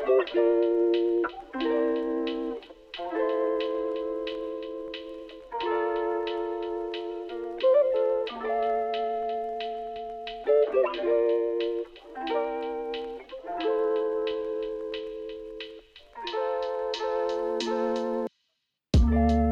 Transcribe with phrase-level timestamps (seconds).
[0.00, 0.12] どう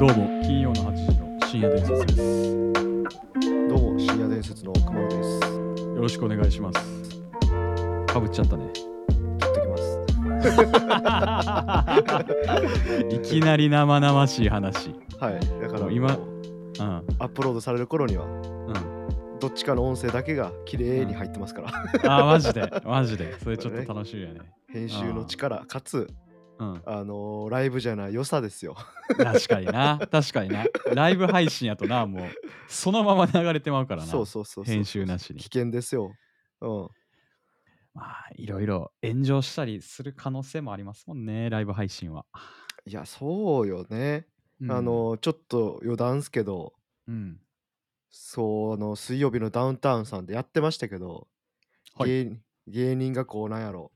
[0.08, 2.54] も金曜の8時の深夜伝説です。
[3.68, 5.40] どうも深夜伝説の熊野です。
[5.42, 6.80] よろしくお願いします。
[8.06, 8.88] かぶっちゃったね
[13.11, 14.94] いきなり生々しい話。
[15.20, 15.40] はい。
[15.61, 16.20] だから今もう
[16.80, 16.86] うん。
[17.18, 19.39] アップロードされる頃にはうん。
[19.40, 21.68] どっちかの音声だけが綺麗に入ってますから、
[22.18, 22.82] あーマジで。
[22.84, 23.39] マジで。
[23.40, 24.40] それちょっと楽しみやね。
[24.72, 26.08] 編集の力かつ
[26.58, 26.82] うん。
[26.84, 28.76] あのーライブじゃない良さですよ。
[29.17, 30.00] 確かにな。
[30.11, 30.64] 確かにな。
[30.94, 32.27] ライブ配信やとなもう
[32.69, 34.08] そのまま流れてまうからな。
[34.08, 34.75] そうそうそうそう。
[34.75, 35.39] 編集なしに。
[35.39, 36.12] 危険ですよ。
[36.61, 36.89] うん
[37.98, 42.27] まあいろいろ炎上したりする可能性もありますもんねライブ配信は、
[42.86, 44.27] いやそうよね、
[44.61, 44.73] うん。
[44.73, 46.75] あのーちょっと余談っすけど
[47.08, 47.39] うん。
[48.11, 51.28] その水曜日のダウンタウンさんでやってましたけど、
[51.95, 52.08] はい。
[52.08, 53.92] 芸芸人がこうなんやろ。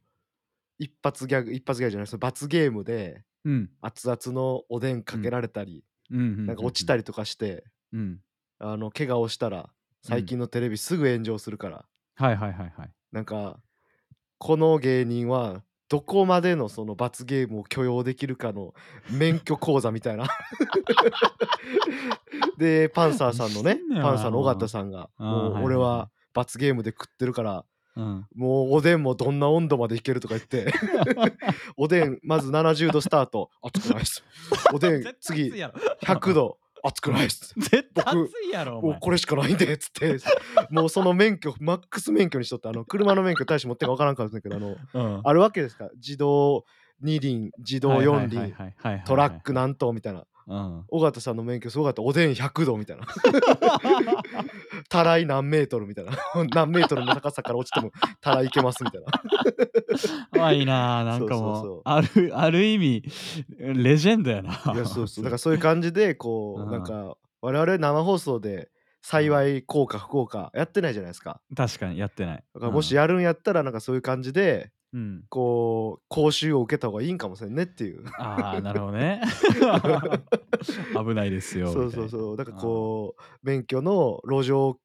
[0.78, 3.70] 一発ギャグ一発ギャグじゃないその罰ゲームでうん。
[3.80, 8.20] 熱々のおでんかけられたり、うんなんか落ちたりりとかして、うん。
[8.58, 9.70] あの怪我をしたら
[10.02, 11.84] 最近のテレビすぐ炎上するから、
[12.16, 12.90] はいはいはいはい。
[13.12, 13.60] なんか
[14.42, 18.74] この芸人はどこまでのその罰ゲームを許容できるかの
[19.08, 20.26] 免許講座みたいな。
[22.58, 28.26] でパンサーさんのねパンサーの尾形さんがもう俺は罰ゲームで食ってるからうん。
[28.34, 30.72] もうおでんもどんな温度までいけるとか言って。
[31.78, 33.48] おでんまず70度スタート。
[33.62, 34.24] 熱くないっす。
[34.72, 35.74] おでん次熱いやろ。
[36.02, 40.16] 100度熱くないっす 絶対僕熱いやろもうこれしかないんでっつって。
[40.70, 45.20] もうその免許マックス免許にしとってあの車の免許大して持ってるか分からんかったんだけどあのうん。
[45.24, 45.88] あるわけですか？
[45.94, 46.64] 自動
[47.00, 48.54] 二輪自動四輪
[49.04, 50.84] トラック何トンみたいなうん。
[50.88, 52.02] 尾形さんの免許すごかった。
[52.02, 53.06] おでん100度みたいな。
[54.88, 56.12] たらい何メートルみたいな。
[56.54, 59.06] 何メートルの高さから落ちてもたらいけますみたいな。
[60.32, 61.78] 怖いなあ なんかもそうそうそう。
[61.78, 63.04] うあるある意味
[63.58, 64.50] レジェンドやな。
[64.74, 65.24] いやそうそう。
[65.24, 66.70] だからそういう感じでこううん。
[66.70, 68.70] なんか我々生放送で
[69.02, 71.40] 幸い効果不効果やってないじゃないですか。
[71.56, 72.44] 確かにやってない。
[72.54, 75.24] だからもしやるんやったらなんかそういう感じでうん。
[75.28, 78.04] こう講習を受けた方がいいんかもしれんねっていう。
[78.18, 79.22] ああなるほどね。
[80.94, 82.36] 危ないですよそうそうそう。
[82.36, 84.78] だからこう免許の路上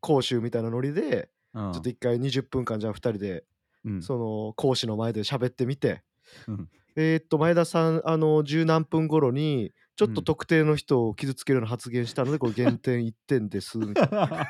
[0.00, 1.72] 講習みたいなノリでう、うん。
[1.72, 3.44] ちょっと一回20分間じゃあ2人で
[3.84, 4.02] うん。
[4.02, 6.02] その講師の前で喋ってみて。
[6.46, 6.68] うん。
[6.96, 10.24] えーっと前田さんあの十何分頃にちょっとうん。
[10.24, 13.78] 特定の人を傷つけるような発言したのでこれ減点1点です。
[13.78, 14.46] みたいな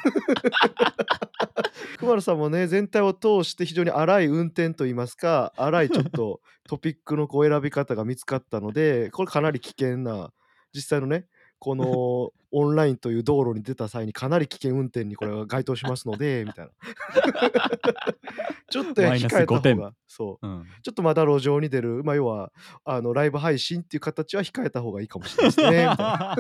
[1.99, 10.33] 熊野さんもね全体を通して非常に荒い運転といいますか荒いちょっと トピックのこう選び方が見つかったのでこれかなり危険な
[10.73, 11.27] 実際のね
[11.65, 16.73] このオンラインという道路に出た際にかなり危険運転にこれが該当しますので みたいな
[18.69, 22.53] ちょっと控えた5点方がそううんちょっとまだ路上に出る、まあ、要は
[22.85, 25.67] あのライブ配信っていう形は控えた方がいいかもしれないですね。
[25.67, 26.37] みたいな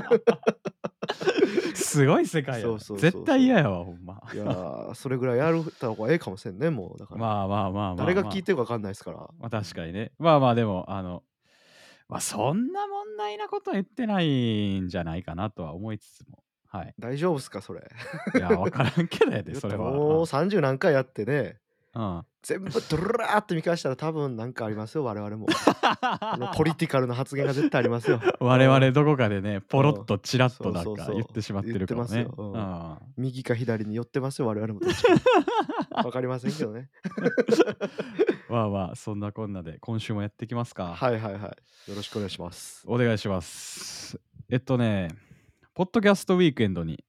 [1.75, 6.99] すごい世界そうそう絶対嫌やわほんまいやーそれぐらいやるた方がええかもしれんね、もう。
[6.99, 9.17] だから、まあまあまあまあ、まあ、誰が聞いてるか分かんないですから。
[9.39, 10.13] まあ確かにね。
[10.19, 11.23] まあまあでも、あの、
[12.09, 16.43] まあそんな問題なことは言ってないんじゃないかなとは思いつつも。
[16.67, 16.95] はい。
[16.99, 17.89] 大丈夫っすか、それ。
[18.35, 19.93] いや、わからんけどやで、 それは。
[19.93, 21.61] もう30何回やってね、
[21.95, 22.23] うん。
[22.43, 25.47] 全部ドラーって見返したら多分なんかありますよ、我々も。
[26.03, 28.21] あのポリティカルな発言が絶対ありますよ。
[28.39, 34.81] 我々どこかでね、ポロッとチラッとなんか言ってしまってるからねうんうん右か左に寄ってますよ、我々も。
[36.03, 36.91] 分かりませんけどね。
[38.51, 40.95] まあまあ、そんなこんなで今週もやっていきますか。
[40.95, 41.43] はいはいはい。
[41.91, 42.85] よろしくお願いします。
[42.87, 44.21] お願いします。
[44.51, 45.09] えっとね、
[45.73, 47.05] ポッドキャストウィークエンドに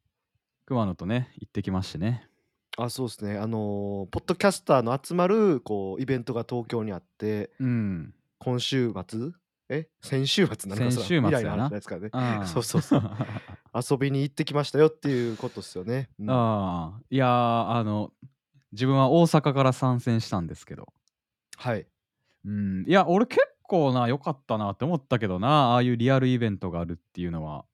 [0.66, 2.29] 熊野とね、行ってきましてね。
[2.78, 3.38] あそうですね。
[3.38, 8.14] あのーポッドキャスターの集まるこうイベントが東京にあってうん。
[8.40, 9.32] 今週末？
[9.70, 9.88] え？
[10.02, 11.70] 先週末なのか先週末やな。
[11.70, 12.46] ですからね。
[12.46, 13.02] そうそうそう。
[13.73, 16.29] 遊びに行ってきましたよっていうことですよね、うん。
[16.29, 17.29] ああ、いやー、
[17.70, 18.11] あの、
[18.72, 20.94] 自分は大阪から参戦したんですけど、
[21.58, 21.88] はい。
[22.46, 27.66] うん、いや、俺結構な、良かったなって思ったけどな、ああいうリアルイベントがあるっていうのは。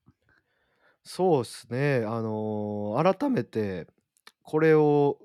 [1.03, 2.05] そうですね。
[2.05, 3.87] あのー改めて
[4.43, 5.17] これを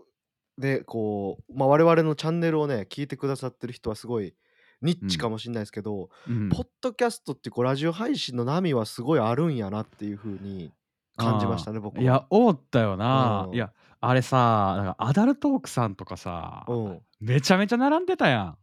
[0.58, 4.34] ねこう、まあ、我々のチャンネルをね聞いてくださってる人はすごい
[4.82, 10.72] ニッチかもしれないですけど、うんポッドキャストってこうラジオ配信の波はすごいあるんやなっていうふうに
[11.16, 12.02] 感じましたね僕は。
[12.02, 13.46] いや、思ったよな。
[13.48, 13.54] うん。
[13.54, 17.02] いや、あれさ、なんかアダルトークさんとかさ、うん。
[17.20, 18.58] めちゃめちゃ並んでたやん。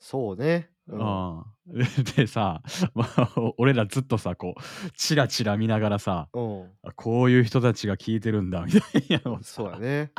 [0.00, 1.44] そうねうん。
[2.16, 2.62] でさ、
[2.94, 6.70] まあ、お俺らずっとさ、こう、チラチラ見ながらさ、うん。
[6.82, 8.82] あ、こういう人たちが聞いてるんだみたい
[9.24, 10.12] なそうやね。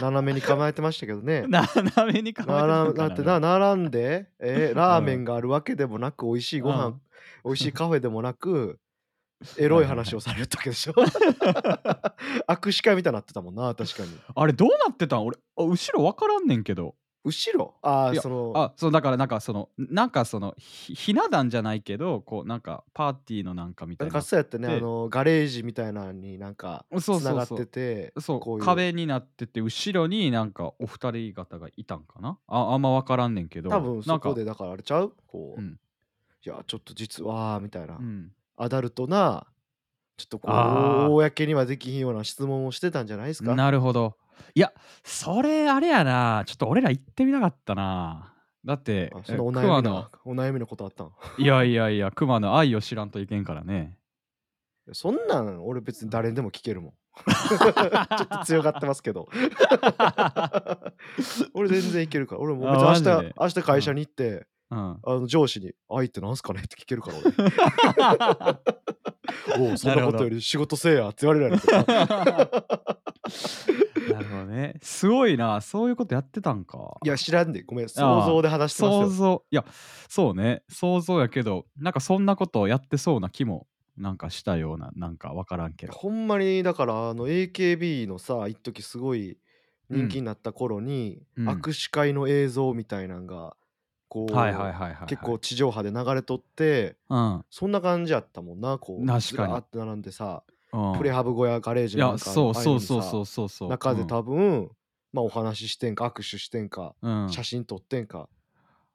[0.00, 1.46] 斜めに構えてましたけどね。
[1.48, 2.62] 斜めに構え
[2.92, 3.40] てだってな。
[3.40, 5.20] 並んで、え、ラーメうん。
[5.22, 7.00] ンがあるわけでもなく、美味しいうご飯ん。
[7.44, 8.78] 美味しいカフェでもなく、
[9.58, 10.92] エロはい話をされるわけでしょ？
[12.48, 14.10] 握手会みたいになってたもんな、確かに。
[14.34, 15.24] あれどうなってたん？
[15.26, 16.94] 俺、あ、後ろ分からんねんけど。
[17.26, 17.74] 後ろ？
[17.82, 28.20] ああ、そのあ、そう、だからなんかその、んなんかその、ひひな壇じゃないけど、こうなんかパーティーのなんかみたなんかそうやってね、あての、ガレージみたいなんになんかうん、そう繋がってそうそて、う。
[28.20, 32.38] そう、こういう壁になってて、後ろになんかお二人方がいたんかな？
[32.46, 35.16] ああんま分からんねんけ多ど、なんか分そこでだからあれちゃう？
[35.26, 35.78] こう、うん。
[36.46, 38.36] いや、ちょっと実はみたいな、うん。
[38.56, 39.48] アダルトな、
[40.18, 40.78] ちょっとこ
[41.12, 41.16] う。
[41.16, 43.56] 公にはできひんような質問をしてたんじゃないすか？
[43.56, 44.16] なるほど。
[44.54, 44.72] いや、
[45.04, 48.32] それあれやな、ちょっと俺ら行ってみたかったな。
[48.64, 51.12] だって、あ、そえ、のお悩みなお悩みのことあったん？
[51.38, 53.98] いやいやいや、熊の愛を知らんといけんからね。
[54.92, 56.92] そんなん俺別に誰にでも聞けるもん。
[57.16, 59.28] ちょっと強がってますけど。
[61.54, 62.40] 俺全然いけるから。
[62.40, 63.02] 俺も明日？
[63.38, 64.78] 明日会社に行って、うん。
[64.78, 67.18] あの上司に「愛ってなんすかね？」って聞けるから
[69.56, 69.58] 俺。
[69.70, 70.30] 「おお、そんなことよ。
[70.30, 71.84] り仕事せえや」って言われるやろ
[73.26, 73.34] な。
[74.16, 74.74] なるほどね。
[74.82, 76.96] すごいな、そういうことやってたんか。
[77.04, 79.08] いや、知らんで、ごめん、想像で話してますよ。
[79.08, 79.64] 想像いや、
[80.08, 85.92] そうね、想像やけど、なんかそんなことをやってそうな気も、なんかしたような、なんか分からんけど。
[85.92, 89.38] ほんまにだからあの AKB のさ、一時すごい
[89.88, 90.20] 人気うん。
[90.20, 91.48] になった頃に、うん。
[91.48, 93.56] 握手会の映像みたいなんが、
[94.32, 95.06] はいはいこう、はいはいはい。
[95.08, 97.44] 結構地上波で流れとって、うん。
[97.50, 99.20] そんな感じやったもんな、こう、確かに。
[99.20, 100.55] ずらーって並んでさ、うん。
[100.96, 103.68] プレハブ小屋ガレージなんかそうそうそうそうそうそう。
[103.68, 103.72] うん。
[103.72, 104.70] 中で多分、
[105.12, 107.28] ま、お話ししてんか、握手してんか、うん。
[107.30, 108.28] 写真撮ってんか、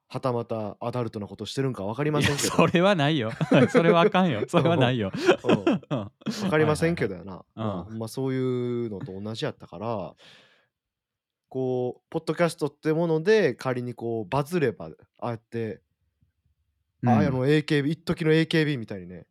[0.08, 2.50] はたまたアダルトなことしてるんか分かりませんけど。
[2.50, 3.32] それはないよ。
[3.72, 4.44] それはあかんよ。
[4.48, 5.12] それはないよ。
[5.42, 7.46] 分かりませんけどやな。
[7.56, 7.98] うん。
[7.98, 10.14] まあ、そういうのと同じやったから、
[11.48, 14.90] こう、ポッドキャストってもので、仮にこうバズれば、
[15.20, 15.82] ああやって
[17.06, 17.34] あ、あうん。
[17.34, 19.26] の AKB 一時の AKB みたいにね、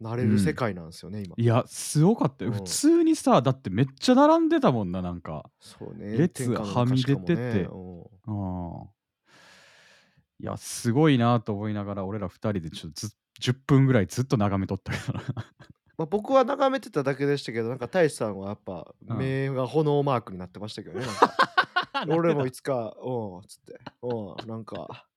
[0.00, 0.56] なれる世うん。
[0.56, 1.34] 界なんすよね、今。
[1.36, 2.52] いや、すごかったよ。
[2.52, 2.64] 普うん。
[2.64, 5.50] 通にさ、だってめっちゃ並んでたもんな、なんか。
[5.60, 7.02] そうね、天列はみ。
[7.02, 7.64] 出てて。
[7.64, 8.00] うん。
[8.02, 8.88] うん。
[10.40, 15.22] いや、すごいなと思いながら、俺ら二人でちょっとず10分ぐらいずっと眺めとったけどな。
[15.96, 19.18] ま、僕は眺めてただけでしたけど、なんか大志さんはやっぱうん。
[19.18, 21.06] 目が炎マークになってましたけどね。
[22.08, 25.07] 俺もいつか、うん、つって、うん、なんか、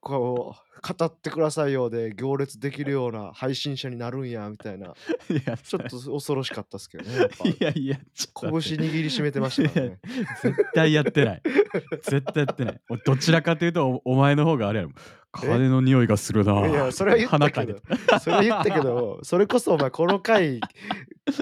[0.00, 4.94] こう、語ってくださいよで行列できるような配信者になるんやみたいな、
[5.28, 7.48] いや、ちょっと恐ろしかったっすけどね、やっぱ。
[7.48, 7.98] いやいや。
[8.34, 9.98] 拳握りしめてましたね。
[10.42, 11.42] 絶対やってない。
[12.02, 12.80] 絶対やってない。
[12.88, 14.92] 俺どちらかというと、おお前の方があれやろ。
[15.36, 15.46] え？
[15.46, 18.20] 金の匂いがするいや、なーってそれは言ったけどた。
[18.20, 20.60] それは言ったけど、それこそお前この回、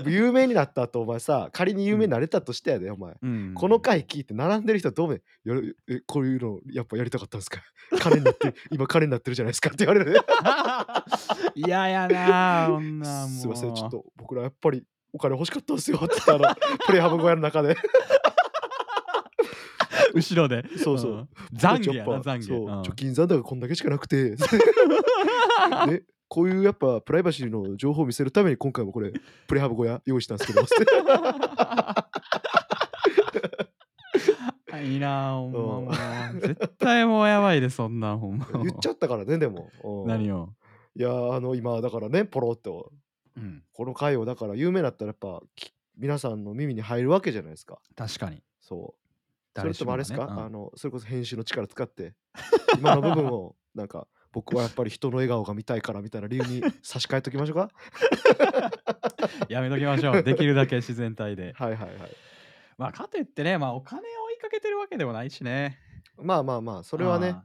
[0.05, 1.89] 有名になった後、お前さ、仮にうん。
[1.91, 3.15] 有名になれたとしてやで、お前。
[3.23, 7.61] うんこの回聞いて並んでる人はどう思うやるえ、こういうのやっぱやりたかったんすか？
[8.01, 9.71] 金になって 今金になってるじゃないすか？
[9.71, 10.21] って言われるね。
[11.55, 13.91] 嫌やな、そんなんすいません、ちょっ。
[13.91, 14.83] と僕らやっぱり
[15.13, 16.55] お金欲しかったんすよって言って、あの、
[16.87, 17.77] プレハブ小屋の中で。
[20.17, 20.65] 後ろで。
[20.79, 21.15] そうそうう。
[21.15, 21.29] ん。
[21.53, 22.83] 僕たち懺悔やな、懺悔。
[22.83, 24.37] 貯金残高こんだけしかなくて、
[25.89, 29.13] ね、こういうやっぱプライバシーの情報を見せるために今回もこれ、
[29.47, 30.63] プレハブ小屋用意したんすけど
[34.87, 35.95] いいな、ほんま。
[36.41, 39.71] 絶対もうやばいで、そんなんほんま言っちゃもったからね、でも。
[39.83, 40.03] う。
[40.03, 40.07] うん。
[40.07, 40.51] 何を？
[40.95, 42.93] いや、あの、今だからね、ポロっと、
[43.37, 43.63] うん。
[43.73, 47.79] この回をだから有名になったらやっぱ、き皆さんの耳に入るわけじゃないすか。
[47.95, 48.43] 確かに。
[48.61, 49.06] そう。
[49.57, 50.33] そ誰れともあれすしもがね。
[50.33, 50.45] うか？
[50.45, 50.53] あん。
[50.53, 52.15] の、それこそ編集の力使って、
[52.79, 57.71] 今の部分をなんか、僕はやっぱり人の笑顔が見たいからみたいな理由に差し替えときましょうか？
[59.49, 60.23] やめときましょう。
[60.23, 61.53] できるだけ自然体で。
[61.59, 62.17] はいはいはい。
[62.79, 65.79] まあ、かといってね、まあ、お金を追いかけてるわけでもないしね。
[66.19, 67.37] まあまあまあ、それはね。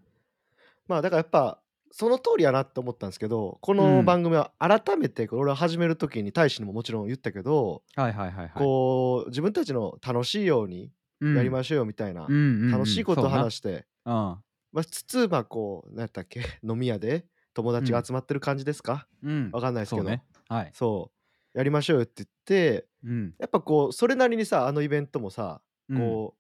[0.88, 1.62] まあ、だからやっぱ、
[1.94, 3.78] その通りやなって思ったんすけど、こうん。
[3.78, 8.52] の番組は改めて、これ俺は始める時に大志にももちろん言ったけど、はいはいはいはい。
[8.56, 10.92] こう、自分たちの楽しいようにうん。
[11.34, 12.72] やりましょうよみたいな、うんうんうん。
[12.72, 13.30] 楽しいこと。
[13.30, 14.44] 話して、うん。
[14.74, 17.90] ま、つつ、ま、こう、なんやったっけ、 飲み屋で友うん。
[17.90, 19.08] 達が集まってる感じですか？
[19.24, 19.50] うん。
[19.54, 20.08] わかんないすけど。
[20.08, 20.24] そうね。
[20.48, 20.74] はい。
[20.74, 21.12] そ
[21.56, 23.36] う、やりましょうよって言って、うん。
[23.40, 26.22] やっぱこう、それなりにさ、あのイベントもさ、うん。
[26.26, 26.38] こ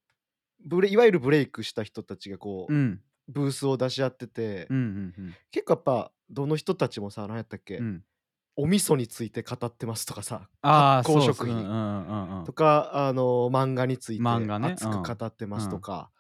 [0.63, 3.03] う、ブレいわゆるブレイクした人たちがこう、うん。
[3.29, 5.37] ブースを出し合ってて、うんうんうん。
[5.51, 8.05] 結構やっぱ、どの人たちもさ、なんやったっけ、うん。
[8.61, 12.43] お味噌について語ってますとかさ、ああ、発酵食品。
[12.45, 14.23] とか、あの、漫画について。
[14.23, 15.03] 熱くうん。
[15.03, 15.71] 語ってますうん。
[15.71, 16.11] とか、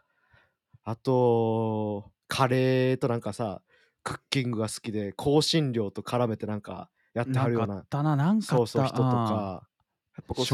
[0.83, 3.61] あと、カレーとなんかさ、
[4.03, 7.67] クッキングが好きで香辛料と絡めてなんかやってはるような。
[7.67, 9.67] なんかあったななんかそうそう人とあか
[10.17, 10.45] やっぱこう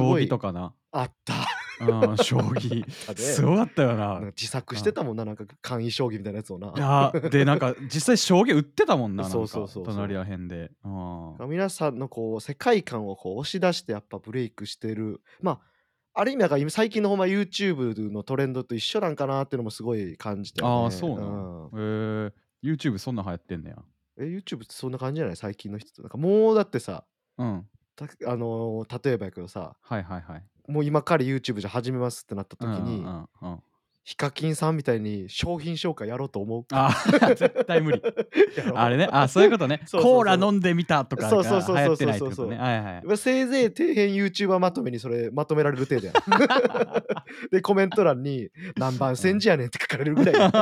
[0.92, 1.34] あった
[1.80, 2.90] うん将棋。
[3.16, 4.20] すごかったよな。
[4.36, 7.12] 自作してたもんななんか簡易将棋みたいなやつをな。
[7.32, 10.72] でなんか実際将棋売ってたもんななんかそうそうそう隣らへんで。
[10.84, 10.90] う
[11.46, 11.50] ん。
[11.50, 15.22] 皆さんのこう世界観をこう押し出してやっぱブレイクしてる。
[15.42, 15.60] まあ
[16.20, 20.84] ある意味なんか今最近のほんま YouTube のトレンドと一緒なんかなっていうのもすごい感じたよね。
[20.86, 21.66] ああそうなの？
[21.68, 21.68] ん。
[21.68, 23.78] へえ YouTube そんなん流行ってんねや。
[24.20, 25.36] え YouTube ってそんな感じじゃない？
[25.36, 26.02] 最近の人。
[26.02, 27.04] なんかもうだってさ
[27.38, 27.68] うん。
[27.96, 33.60] たあのー例えばやけどさはいはいはいもう今から YouTube じゃ始めますってなった時に、うんうんうん
[34.08, 38.02] ヒカキンさんみたいに商品紹介やろうと思うあー 絶対無理。
[38.74, 39.10] あれね。
[39.12, 39.82] あそういうことね。
[39.86, 40.14] そうそうそう。
[40.14, 42.58] コーラ飲んでみたとかがそうそうそうそう流行ってないってこそうそうとね。
[42.58, 46.14] はいはいまあせいぜい底辺 YouTuber まとめにそれまとめられる程度や。
[47.52, 48.48] でコメント欄に
[48.80, 50.54] 「何番煎じやねん」って書かれるぐらい確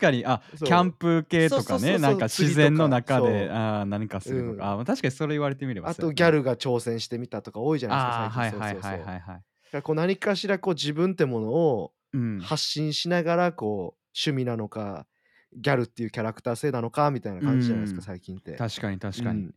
[0.00, 0.24] かに。
[0.24, 1.98] あキャンプ系とかね。
[1.98, 4.56] なんか自然の中であー何かするとうん。
[4.56, 8.50] か、あ確かにそれ言われてみればあとギャルが挑戦してみたとか多いじゃないですか最近。
[8.60, 9.42] はいはいはいはい
[9.78, 12.40] らこう何かしらこう自分ってものをうん。
[12.40, 15.06] 発信しながらこう趣味なのか
[15.52, 18.02] ギャルっていうキャラクター性なのかみたいな感じじゃないですかうん。
[18.02, 18.52] 最近って。
[18.54, 19.54] 確かに確かに、うん。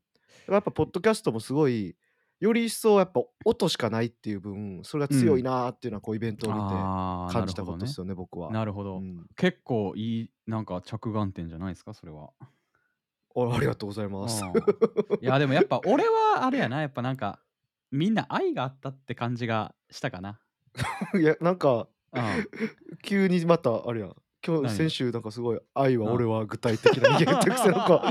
[0.49, 1.95] やっぱポッドキャストもすごい
[2.39, 8.51] より一層やっぱ音しかないっていう分それが強いなーっていうのはこうイベントを見て感じたことですよね僕は。
[8.51, 9.25] なるほど、うん。
[9.35, 12.31] 結構いいなんか着眼点じゃないですかそれは。
[13.35, 14.43] あありがとうございます。
[14.43, 14.51] うん
[15.21, 17.39] いやでもやっぱ俺はあれやなやっぱなんか
[17.93, 20.39] みんな愛があったって感じがしたかな。
[21.13, 22.21] いやなんかうん。
[23.03, 24.15] 急にまたあれやん。
[24.45, 24.75] 今日何？
[24.75, 26.13] 先週なんかすごい「愛はうん。
[26.15, 28.03] 俺は具体的な人間」ってくせなんか。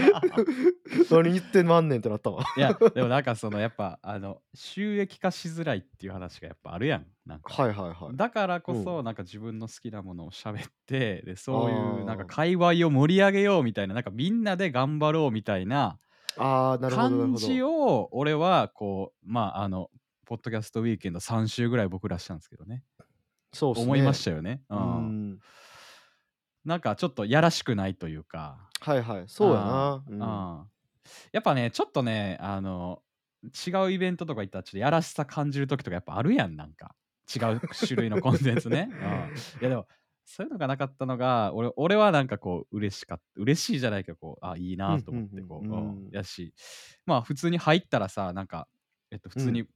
[1.10, 2.44] 何言ってまんねんってなったわ。
[2.56, 7.06] いやでもなんかそのやっぱあの収益化しづらいっていう話がやっぱあるやん。
[7.26, 7.52] なんか。
[7.60, 8.16] はいはいはい。
[8.16, 15.98] だからこうそなんか自分の好きなものを喋ってでそういうなんか界隈を盛り上げようみたいななんかみんなで頑張ろうみたいな
[16.38, 17.70] ああなるほど感じど。
[17.70, 19.90] を俺はこうまああの
[20.24, 22.84] ポッドキャストウィーケンド3週ぐらい僕らしたんですけどね。
[23.52, 23.82] そうね。
[23.82, 25.38] 思いましたよね、ううんん。
[26.64, 28.68] なんかちょっとやらしくないというか。
[28.80, 29.24] はいはい。
[29.26, 30.04] そうやな。
[30.08, 30.18] うん。
[31.32, 33.02] やっぱねちょっとねあの
[33.44, 36.94] 違うイベントとか行ったらちょっとやらしさ感じる時とかやっぱあるやんなんか。
[37.34, 38.98] 違う種類のコンテンツね、うん。
[38.98, 39.00] い
[39.62, 39.86] やでも
[40.24, 46.06] そういうのがなかったのが俺俺はなんかこう嬉しかった嬉しいじゃないけどこうあいいなと思ってこう,、うんうんうん。
[46.06, 46.54] うんやし。
[47.06, 48.68] まあ普通に入ったらさなんか
[49.10, 49.66] えっと普通に、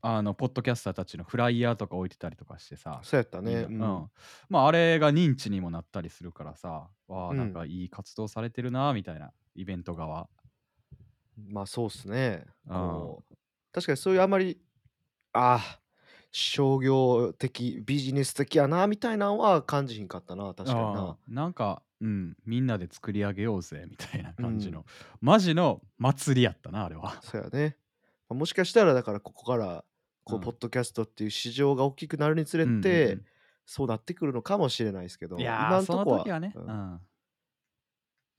[0.00, 3.66] あのポッドキャスターたちのフライヤーとか置いてたりとかしてさそうやったね。
[3.68, 3.80] うん。
[3.80, 4.10] うん。
[4.48, 7.36] まああれが認知にもなったりするからさわあうん。
[7.36, 10.28] なんかいい活動されてるなみたいなイベント側。
[11.48, 12.44] まあそうっすね。
[12.66, 13.16] うん。
[13.72, 14.60] 確かにそういうあまり
[15.32, 15.81] ああ
[16.32, 21.16] 商業的ビジネス的やなみたいなのは感じひんかったな確かにな。
[21.28, 24.84] なんかうんみんなで作り上げようぜみたいな感じん
[25.20, 27.20] マジの祭りやったなあれは。
[27.22, 27.76] そうやね。
[28.28, 29.84] まあもしかしたらだからここから
[30.24, 30.42] こううん。
[30.42, 32.82] ポッドキャストっていう市場が大きくなるにつれうんうんうん。
[32.82, 33.18] て
[33.66, 37.00] そうなってくるのかもしれないですけどいやーその今のとこは時はね、ううんん。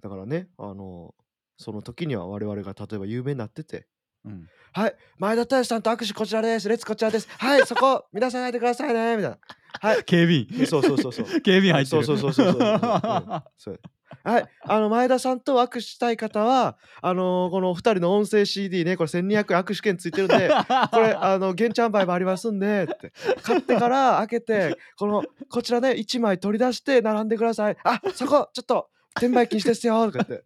[0.01, 1.15] だからねあの
[1.57, 3.87] その時には我々が例えば有名になってて
[4.25, 6.67] うん、はい、前田大志さんと握手こちらです。
[6.67, 7.27] 列こちらです。
[7.37, 9.17] はい、そこ、 皆さん入ってくださいね。
[9.17, 9.37] みたいな。
[9.81, 11.25] はい、警備員そうそうそうそう。
[11.41, 13.79] 警備員入ってるそうそうそうそうそうそう、うんそう
[14.23, 20.49] はい、あの前田さんと握手したい方は、あのーこの2人の音声 CD ね、これ1200円握手券ついてるんで、
[20.91, 23.11] これ、あの、現地販売もありますんで、って。
[23.41, 27.77] 買ってから開けて、この、こちらね、1枚取り出して並んでください。
[27.83, 30.45] あ、そこ、ちょっと、転売禁止ですよ、とか言って。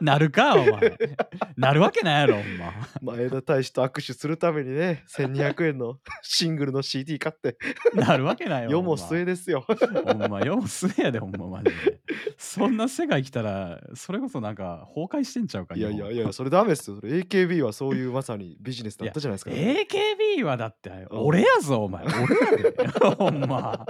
[0.00, 0.98] なるかお前。
[1.56, 7.56] なるわけないやろほんま前田大使と握手するためにね、1200円のシングルの CD 買って、
[7.94, 9.64] なるわけないよ世も末ですよ。
[9.66, 12.00] ほんまよもすえやでほんまマジで。
[12.38, 16.96] そんな世界来たらそれこそなんか崩壊してんちゃうかいやいやいや、それダメですよ。
[17.00, 19.50] それ AKB はそういうまさにビジネスだったじゃないですか。
[19.50, 21.06] い AKB はだってうん。
[21.12, 22.04] 俺やぞお前。
[22.04, 22.12] 俺
[22.62, 22.88] やで。
[23.16, 23.86] ほんま。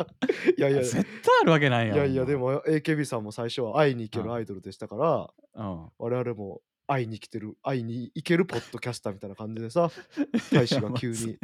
[0.56, 1.04] やいや、絶対
[1.42, 1.96] あるわけないやん。
[1.96, 4.26] いやいや、でも、も AKB さんも最初は会いに行けうん。
[4.26, 9.90] るアイドルでしたから、うん、我々も会いに来てる、会いに行けるポッドキャスターみたいな感じでさ、
[10.52, 11.38] 大使が急に。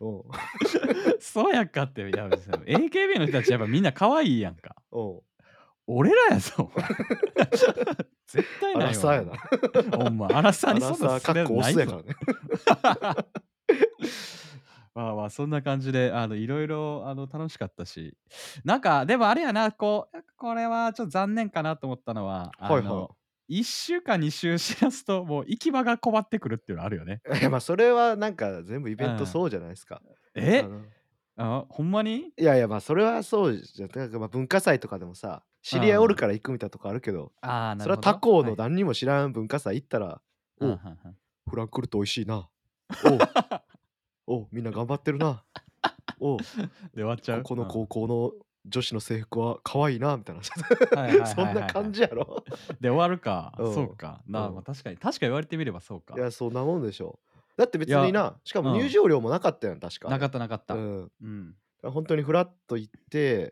[0.00, 0.22] うん。
[1.20, 4.76] そうやっかっていや AKB の人たちやっぱみんな可愛いやんか。
[4.92, 5.20] うん。
[5.86, 6.72] 俺らやぞ
[8.26, 9.14] 絶対アないわ。
[9.14, 9.36] やな。
[9.98, 12.14] ほんまアラサーにそんなサーかっこオないぞね。
[14.94, 18.16] まあまあそんな感じであのいろいろあの楽しかったし
[18.64, 23.14] なんかでもあれやなこうこれはちょっと残念かなと思ったのはあの、はいはい
[23.48, 27.20] 1週か2週しらすともう行き場が困ってくるっていうのあるよね。
[27.40, 30.02] いやまあそれはなんか全部イベンうんトそうじゃないですか。
[30.34, 30.60] え？
[30.60, 30.86] あの
[31.36, 32.34] あ、ほんまに？
[32.36, 36.16] いやいや、ま、それはそうじゃ、だか、ま、文化祭とかでもさ、知り合いおるああ。
[36.16, 37.98] から行くみたいなとこあるけど、ああ、なそれは。
[37.98, 38.56] 他校のはい。
[38.56, 40.20] 何にも知らん文化祭行ったら、
[40.60, 41.14] うん、「お。
[41.50, 42.50] フランクフルト美味しいな。
[43.02, 43.28] おう、
[44.26, 45.44] おう、みんな頑張ってるな。
[46.20, 46.38] おう、
[46.94, 47.42] で、終わっちゃう？
[47.42, 47.68] ここのうん。
[47.68, 48.32] 高校の
[48.66, 50.42] 女子の制服は可愛いな」みたいな。
[51.26, 51.66] そんな。
[51.66, 52.44] 感じやろ？
[52.80, 53.52] で、終わるか。
[53.58, 54.22] うん、そうか。
[54.26, 54.62] な、ま、うん。
[54.62, 56.14] 確かに確か言われてみればそうか。
[56.16, 57.18] いや、そんなもんでしょ。
[57.56, 58.88] だって別にな、しかも入うん。
[58.88, 60.16] 場料もなかったやん、確かあれ。
[60.16, 60.74] なかったなかった。
[60.74, 61.12] うん。
[61.22, 61.56] うん。
[61.82, 63.50] だ、ほんとにフラッと行って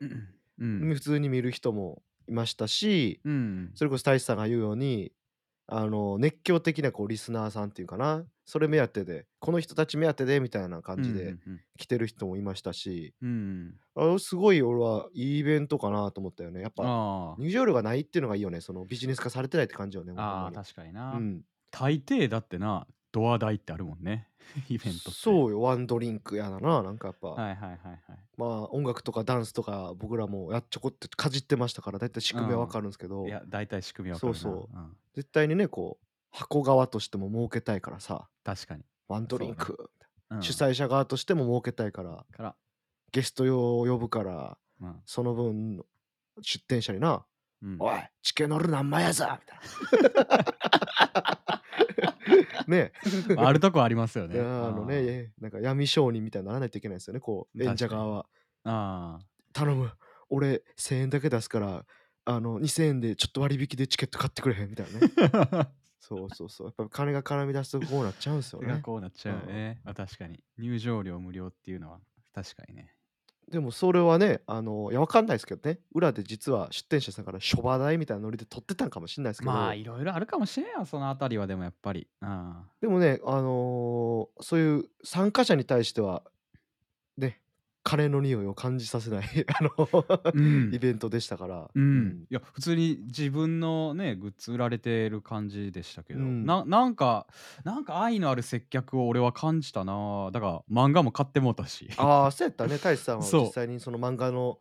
[0.58, 0.90] うん。
[0.90, 3.70] ん、普通に見る人もいましたし、うん。
[3.74, 5.12] それこそ太一さんが言うように、
[5.66, 11.36] あの、熱狂的なこうリスナーさんっていうかな、それ目当てで、この人たち目当てでみたいな感うん、じで。
[11.78, 13.74] 来てる人もいましたし、うん。
[13.94, 16.60] あ、すごい俺はいいイベントかなと思ったよね。
[16.60, 17.34] やっぱ、ああ。
[17.38, 18.60] 入場料がないっていうのがいいよね。
[18.60, 20.50] そのビジネス化されてないって感じよね、あ。
[20.54, 21.12] 確かにな。
[21.12, 21.42] うん。
[21.70, 24.28] 大抵だってな、ドア代ってあるもんね、
[24.68, 25.10] イベントって。
[25.12, 27.28] そうよ、ワンドリンクやだな、なんかやっぱ。
[27.28, 28.00] はいはいはいはい。
[28.36, 32.82] まあ、音楽とかダンスとか、僕らもやちょこっとかじってましたから、だいたい仕う組みは分かん。
[32.82, 33.26] るんすけど。
[33.26, 34.38] いや、大体仕組み分かるな。
[34.38, 34.76] そうそう。
[34.76, 34.96] うん。
[35.14, 38.28] 絶対にね、こう、箱側としても儲けたいからさ。
[38.44, 38.82] 確かに。
[39.08, 39.46] ワンドリ。
[39.48, 39.90] ンク、
[40.30, 40.42] うん。
[40.42, 42.56] 主催者側としても儲けたいからから。
[43.12, 45.02] ゲストよう呼ぶから、うん。
[45.04, 45.84] その分、
[46.40, 47.26] 出店者にな、
[47.62, 47.76] うん。
[47.78, 51.62] 「おい、チケノル何枚やぞ」みたいな。
[52.66, 52.92] ね。
[53.36, 54.48] あるとこありますよいや、ね。
[54.48, 57.86] あのなんか闇商人みたいにならないといけないすよね、こう、演者。
[57.88, 58.26] 側は。
[58.64, 59.26] ああ。
[59.52, 59.92] 「頼む、
[60.30, 61.84] 俺1000円だけ出すから、
[62.24, 65.68] あの、2000円でちょっと割引でチケット買ってくれへん？」みたいなね。
[66.04, 66.66] そうそうそう。
[66.66, 68.80] やっぱ金が絡み出すとこうなっちゃうんすよが、ね。
[68.80, 69.32] こうなっちうん。
[69.32, 69.80] ゃうよね。
[69.84, 70.42] ま、確かに。
[70.58, 72.00] 入場料無料っていうのは
[72.34, 72.96] 確かにね。
[73.50, 75.80] でもそれはね、あの、いや、分かんないすけどね。
[75.92, 79.74] 裏で実は出店者さんから諸場代みたいなノリで取ってたんかもしんないすけまあ、ど。
[79.74, 82.08] 色々あるかもしれんよ、そのあたりはでもやっぱり。
[82.20, 82.72] うん。
[82.80, 86.24] でもね、あの、そういう参加者に対しては、
[87.18, 87.42] ね、
[87.84, 89.24] 金の匂いを感じさせない、
[89.58, 89.70] あの、
[90.32, 90.74] うん。
[90.74, 91.70] イベントでしたから。
[91.74, 91.82] うん。
[91.82, 92.26] うん。
[92.30, 96.46] いや、普通に自分のね、グッズ売られてる感じでしたけど、うん。
[96.46, 97.26] ななんか
[97.64, 100.30] なんか愛のある接客を俺は感じたな。
[100.32, 101.88] だから漫画も買ってもうたし。
[101.96, 102.76] ああ、そうやったね。
[102.76, 103.50] 太一さんは実。
[103.52, 104.58] 際にその漫画の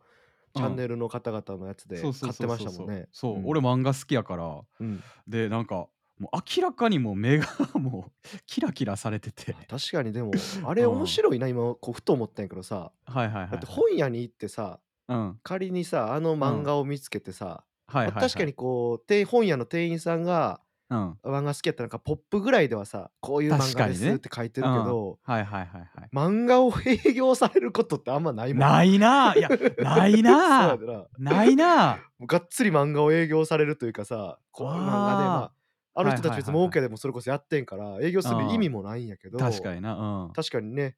[0.54, 0.76] チャンうん。
[0.76, 2.64] ネルの方々のやつで買ってまし。
[2.64, 3.08] たもんね。
[3.12, 3.42] そう、うん。
[3.46, 4.60] 俺漫画好きやから。
[4.80, 5.00] うん。
[5.28, 5.86] で、なんか、
[6.22, 9.56] もう明らかにもう目がもうキラキラされてて。
[9.58, 10.30] あ、確かにでも、
[10.64, 11.06] あれ面うん。
[11.08, 13.74] 白いな、今こうふと思ったんやけどさ、はいはいだってはいはい。
[13.90, 15.40] 本屋に行ってさ、うん。
[15.42, 16.40] 仮にさ、あのうん。
[16.42, 18.46] 漫画を見つけてさ、ま、確かはいはいはい。
[18.46, 21.18] にこう、てい本屋の店員さんが、うん。
[21.24, 24.18] 漫画好きやったらなんかポップぐらいではさ、こういう漫画ですっ。
[24.18, 24.68] て書いてうん。
[24.70, 25.88] はるけど、いはいはいはい。
[26.12, 28.68] 漫画を営業されることってあんまないもんな。
[28.72, 29.34] ないな。
[29.34, 30.76] いや、ない そうやな。
[30.76, 31.06] でな。
[31.18, 31.96] ないな。
[32.20, 35.52] もうがっつり漫画を営業されるというかさ、こういう漫画で、まああ、
[35.94, 36.68] あの人たち別に儲。
[36.70, 38.72] けでもそれこそやってんから、営業する意味うん。
[38.72, 40.32] もないんやけど、確かにな、うん。
[40.32, 40.96] 確かにね、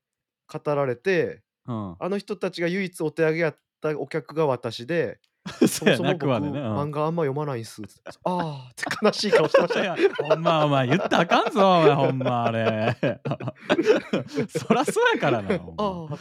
[0.52, 1.96] 語られて、うん。
[1.98, 5.18] あの人たちが唯一お手上げやったお客が私で、
[5.68, 6.78] そもそも僕、ね、うん。
[6.78, 7.82] 漫画あんま読まないんす。
[8.06, 9.84] ああって悲しい顔してましいた。
[9.84, 12.96] や、ほんまお前言ったらあかんぞ、お前ほんまあれ。
[14.48, 15.54] そらそうやからな。
[15.54, 16.18] ああっ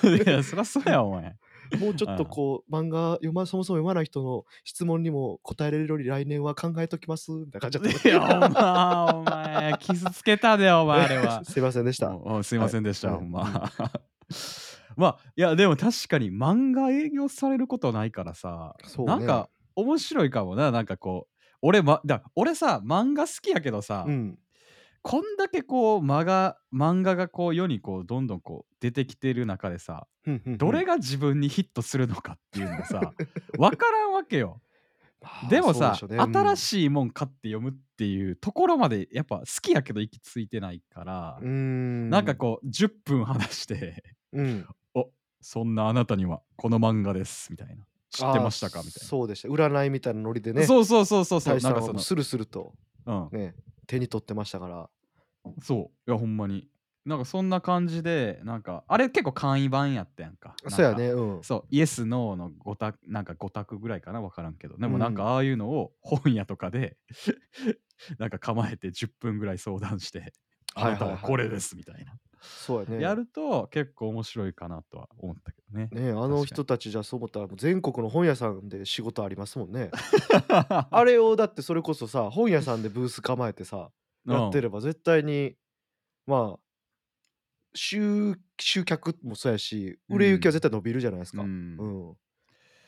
[0.00, 0.30] て。
[0.30, 1.36] いや、そらそうや、お前。
[1.78, 2.28] もうちょっとうん。
[2.28, 8.08] こう、漫画読まそもそも読まない人の質問にも答えれるように来年は考えときますみたいな感じだった。
[8.08, 11.44] いや、ほんま、お前、傷つけたで、お前あれは。
[11.46, 12.10] すいませんでした。
[12.42, 13.32] すいまはい、せんでした、はい、ほんうん。
[13.32, 13.70] ま。
[14.96, 19.12] ま、いや、でも確かに漫画営業されることないからさ、そうね。
[19.12, 21.32] なんか面白いかもな、なんかこう、
[21.62, 24.38] 俺、まだ俺さ、漫画好きやけどさ、うん。
[25.02, 30.06] こんだけこう、まが漫画がこう世にこうどんどんこう出てきてる中でさ。
[30.46, 33.12] どれが自分にヒットするのかっていうのをさ、
[33.58, 34.62] 分からんわけよ。
[35.20, 36.22] まあ、でもさ、そうでね。
[36.24, 36.56] う新ん。
[36.56, 41.48] しいもん買って読むっていうところまでやっぱ好きやけど行き着いてないからうー
[42.08, 42.36] なんかん。
[42.36, 44.66] こう10分話してうん。
[44.94, 45.10] 「お、
[45.40, 49.08] そんなあなたにはこの漫画です」みたいな「知ってましたか？」みたいな。
[49.08, 49.48] そうでした。
[49.48, 52.72] 占いみたいなノリでね、そうそうそうそうそう、なんかそのはもうスルスルと、
[53.06, 53.28] うん。
[53.32, 53.54] ね、
[53.92, 54.90] 手に取ってましたから。
[55.60, 56.68] そう、いやほんまに。
[57.04, 60.54] なんかそんな感じで、なんか、あれ結構簡易版やったやんか。
[60.62, 61.42] なんか、そうやね、うん。
[61.42, 64.78] そう、イエス、ノーのごたなんか5択ぐらいかな、分からんけど。
[64.78, 65.14] でもなんうん。
[65.14, 66.96] かああいうのを本屋とかで
[68.18, 70.32] なんか構えて10分ぐらい相談して
[70.74, 71.06] 「あはいなた。
[71.06, 72.14] はこれです」みたいな。
[72.42, 73.02] そうやね。
[73.02, 75.90] やると結構面白いかなとは思ったけどね。
[75.90, 76.44] ね、あの。
[76.44, 79.90] 人たちじゃそう思ったらもう全国の本屋さんで仕事ありますもんね。
[80.90, 83.90] あれをだってそれこそさ、本屋さんでブース構えてさ、
[84.26, 84.34] うん。
[84.34, 85.56] やってれば絶対に、
[86.26, 86.60] まあ
[87.74, 90.62] しゅう集客もそうやし、売れ行きは絶うん。
[90.62, 91.50] 対伸びるじゃないすうか。
[91.78, 91.86] うん。
[91.86, 92.16] ん。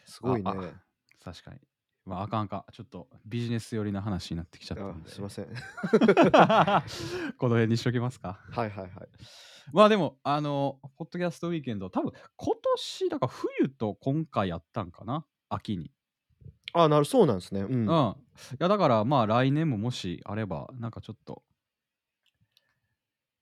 [0.04, 0.50] すごあ、いね。
[0.50, 0.84] あ、
[1.20, 1.60] 確かに。
[2.06, 2.64] まあ、あかんあかん。
[2.72, 5.08] ちょっとビジネス寄りな話になってきちゃったあんで。
[5.10, 5.46] すいません。
[7.38, 8.38] この辺にしときますか。
[8.50, 9.08] はいはいはい。
[9.72, 15.24] まあでも、あの、ポッドキャストウィーケンド、多分今年、だから冬と今回やったんかな？
[15.48, 15.90] 秋に。
[16.74, 17.62] あなるそうなんですね。
[17.62, 17.86] ううん。
[17.86, 17.88] ん。
[17.88, 18.14] い
[18.58, 21.42] や、だからまあ来年ももしあれば、なんかちょっと、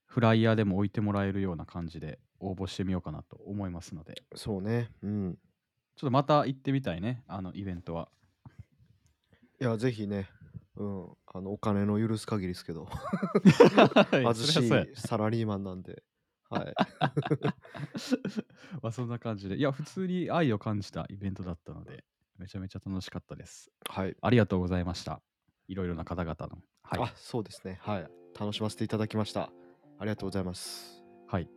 [0.06, 4.90] フライヤーでも置いてもらえるような感じで応募してみようかなと思いますので、そうね。
[5.02, 5.38] うん。
[5.96, 8.10] ちょっとまた行ってみたいね、あのイベントは。
[9.62, 10.28] いや、ぜひね、
[10.76, 12.88] うん、あのお金の許す限りですけど、
[14.10, 16.02] 貧貧しいサラリーマンなんで、
[16.50, 16.74] はい。
[18.82, 22.04] まあそんな感じで、いや、普通に愛を感じたイベントだったので、
[22.38, 23.70] めちゃめちゃ楽しかったです。
[23.88, 24.16] はい。
[24.20, 25.22] ありがとうございました。
[25.68, 26.60] いろいろな方々の。
[26.82, 27.00] はい。
[27.00, 27.78] あ、そうですね。
[27.82, 28.08] はい。
[28.38, 29.52] 楽しませていただきました。
[29.98, 31.04] ありがとうございます。
[31.28, 31.44] はい。
[31.44, 31.48] っ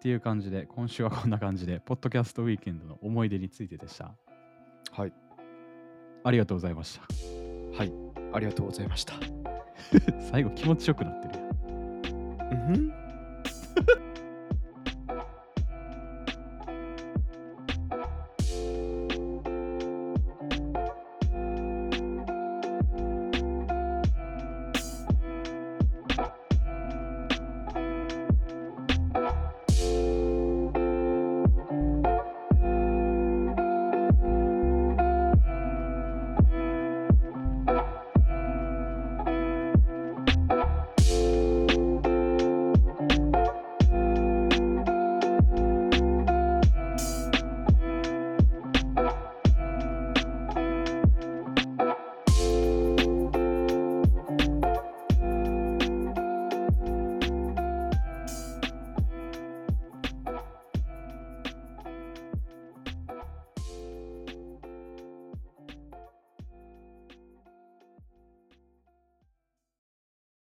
[0.00, 4.16] ていう感じで、今週はこんな感じで、ポッドキャストウィーケンドの思い出についてでした。
[4.92, 5.12] はい。
[6.24, 7.39] ありがとうございました。
[7.72, 7.92] はい。
[8.32, 9.14] ありがとうございました。
[10.30, 11.34] 最後気持ちよくなってる。
[12.52, 12.92] うん？